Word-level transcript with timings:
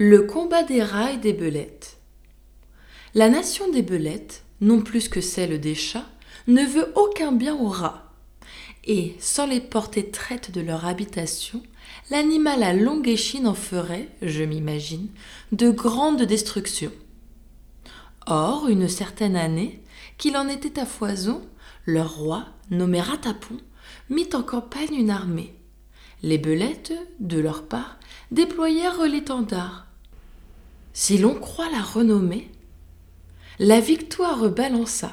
Le 0.00 0.22
combat 0.22 0.62
des 0.62 0.80
rats 0.80 1.10
et 1.10 1.16
des 1.16 1.32
belettes. 1.32 1.96
La 3.16 3.28
nation 3.28 3.68
des 3.68 3.82
belettes, 3.82 4.44
non 4.60 4.80
plus 4.80 5.08
que 5.08 5.20
celle 5.20 5.58
des 5.58 5.74
chats, 5.74 6.06
ne 6.46 6.64
veut 6.64 6.92
aucun 6.94 7.32
bien 7.32 7.56
aux 7.56 7.68
rats. 7.68 8.12
Et, 8.84 9.16
sans 9.18 9.44
les 9.44 9.58
porter 9.58 10.08
traite 10.12 10.52
de 10.52 10.60
leur 10.60 10.86
habitation, 10.86 11.64
l'animal 12.12 12.62
à 12.62 12.74
longue 12.74 13.08
échine 13.08 13.48
en 13.48 13.54
ferait, 13.54 14.08
je 14.22 14.44
m'imagine, 14.44 15.08
de 15.50 15.68
grandes 15.68 16.22
destructions. 16.22 16.92
Or, 18.28 18.68
une 18.68 18.86
certaine 18.86 19.34
année, 19.34 19.82
qu'il 20.16 20.36
en 20.36 20.46
était 20.46 20.78
à 20.78 20.86
foison, 20.86 21.42
leur 21.86 22.14
roi, 22.14 22.44
nommé 22.70 23.00
Ratapon, 23.00 23.56
mit 24.10 24.28
en 24.32 24.44
campagne 24.44 24.94
une 24.94 25.10
armée. 25.10 25.56
Les 26.22 26.38
belettes, 26.38 26.94
de 27.18 27.40
leur 27.40 27.66
part, 27.66 27.98
déployèrent 28.30 29.02
l'étendard. 29.02 29.87
Si 30.92 31.18
l'on 31.18 31.34
croit 31.34 31.70
la 31.70 31.82
renommée, 31.82 32.50
la 33.58 33.80
victoire 33.80 34.48
balança. 34.48 35.12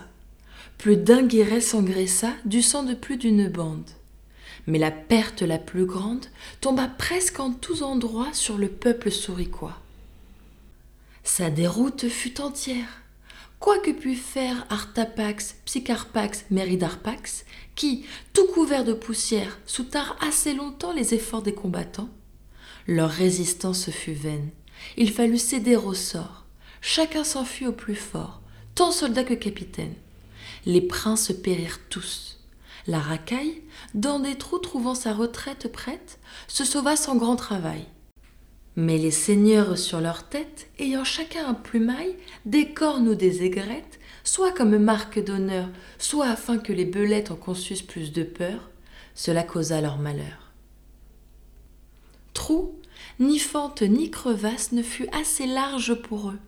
Plus 0.78 0.98
d'un 0.98 1.24
guéret 1.24 1.62
s'engraissa 1.62 2.34
du 2.44 2.62
sang 2.62 2.84
de 2.84 2.94
plus 2.94 3.18
d'une 3.18 3.48
bande. 3.48 3.90
Mais 4.68 4.78
la 4.78 4.92
perte 4.92 5.42
la 5.42 5.58
plus 5.58 5.86
grande 5.86 6.26
tomba 6.62 6.88
presque 6.88 7.40
en 7.40 7.52
tous 7.52 7.82
endroits 7.82 8.34
sur 8.34 8.58
le 8.58 8.68
peuple 8.68 9.12
souriquois. 9.12 9.80
Sa 11.24 11.50
déroute 11.50 12.08
fut 12.08 12.42
entière. 12.42 13.02
Quoi 13.60 13.80
que 13.80 13.92
pût 13.92 14.16
faire 14.16 14.68
Artapax, 14.70 15.56
Psycharpax, 15.66 16.46
Méridarpax, 16.52 17.46
qui, 17.74 18.06
tout 18.34 18.46
couverts 18.48 18.84
de 18.84 18.94
poussière, 18.94 19.58
soutinrent 19.66 20.18
assez 20.22 20.54
longtemps 20.54 20.94
les 20.94 21.14
efforts 21.14 21.42
des 21.42 21.54
combattants, 21.54 22.10
leur 22.88 23.10
résistance 23.10 23.90
fut 23.90 24.14
vaine 24.14 24.50
il 24.98 25.12
fallut 25.12 25.38
céder 25.38 25.76
au 25.76 25.94
sort. 25.94 26.46
Chacun 26.82 27.24
s'enfuit 27.24 27.68
au 27.68 27.72
plus 27.72 27.96
fort, 27.96 28.42
tant 28.76 28.92
soldats 28.92 29.24
que 29.24 29.34
capitaines. 29.34 29.96
Les 30.66 30.82
princes 30.82 31.32
périrent 31.32 31.80
tous. 31.90 32.40
La 32.88 33.00
racaille, 33.00 33.62
dans 33.94 34.20
des 34.20 34.36
trous 34.36 34.60
trouvant 34.60 34.96
sa 34.96 35.14
retraite 35.14 35.72
prête, 35.72 36.20
se 36.48 36.64
sauva 36.64 36.96
sans 36.96 37.16
grand 37.16 37.36
travail. 37.36 37.86
Mais 38.76 38.98
les 38.98 39.12
seigneurs 39.12 39.78
sur 39.78 40.02
leur 40.02 40.28
tête, 40.28 40.70
ayant 40.80 41.04
chacun 41.04 41.48
un 41.48 41.54
plumail, 41.54 42.16
des 42.46 42.74
cornes 42.74 43.08
ou 43.08 43.16
des 43.16 43.44
aigrettes, 43.44 44.00
soit 44.24 44.52
comme 44.52 44.78
marque 44.78 45.24
d'honneur, 45.24 45.70
soit 45.98 46.28
afin 46.28 46.58
que 46.58 46.74
les 46.74 46.86
belettes 46.86 47.32
en 47.32 47.36
conçussent 47.36 47.82
plus 47.82 48.12
de 48.12 48.24
peur, 48.24 48.70
cela 49.16 49.44
causa 49.44 49.82
leur 49.82 49.98
malheur. 49.98 50.45
Ni 53.20 53.40
fente 53.40 53.82
ni 53.82 54.12
crevasse 54.12 54.72
ne 54.72 54.84
fut 54.84 55.08
assez 55.12 55.46
large 55.48 55.94
pour 55.94 56.30
eux, 56.30 56.40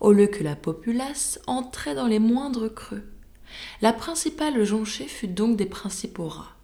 au 0.00 0.12
lieu 0.12 0.26
que 0.26 0.44
la 0.44 0.56
populace 0.56 1.40
entrait 1.46 1.94
dans 1.94 2.06
les 2.06 2.20
moindres 2.20 2.72
creux. 2.72 3.02
La 3.82 3.92
principale 3.92 4.64
jonchée 4.64 5.06
fut 5.06 5.28
donc 5.28 5.56
des 5.56 5.66
principaux 5.66 6.28
rats. 6.28 6.56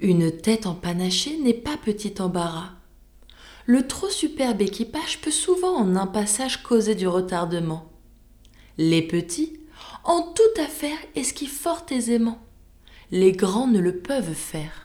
Une 0.00 0.30
tête 0.30 0.66
empanachée 0.66 1.38
n'est 1.38 1.52
pas 1.52 1.76
petit 1.76 2.14
embarras. 2.20 2.70
Le 3.66 3.86
trop 3.86 4.10
superbe 4.10 4.62
équipage 4.62 5.20
peut 5.20 5.30
souvent 5.30 5.76
en 5.76 5.96
un 5.96 6.06
passage 6.06 6.62
causer 6.62 6.94
du 6.94 7.08
retardement. 7.08 7.90
Les 8.76 9.02
petits, 9.02 9.58
en 10.04 10.22
toute 10.22 10.58
affaire, 10.58 10.98
esquivent 11.14 11.48
fort 11.48 11.86
aisément. 11.90 12.38
Les 13.10 13.32
grands 13.32 13.68
ne 13.68 13.78
le 13.78 13.98
peuvent 13.98 14.34
faire. 14.34 14.83